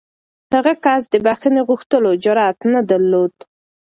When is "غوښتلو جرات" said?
1.69-2.57